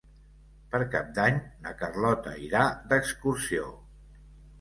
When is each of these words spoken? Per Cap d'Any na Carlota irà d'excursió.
Per 0.69 0.77
Cap 0.93 1.11
d'Any 1.17 1.35
na 1.65 1.73
Carlota 1.81 2.33
irà 2.45 2.63
d'excursió. 2.95 3.69